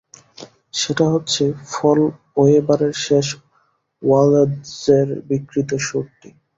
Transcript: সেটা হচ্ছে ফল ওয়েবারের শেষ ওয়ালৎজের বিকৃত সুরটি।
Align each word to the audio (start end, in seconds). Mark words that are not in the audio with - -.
সেটা 0.73 1.05
হচ্ছে 1.13 1.43
ফল 1.71 1.99
ওয়েবারের 2.37 2.93
শেষ 3.05 3.27
ওয়ালৎজের 4.03 5.07
বিকৃত 5.29 5.69
সুরটি। 5.79 6.29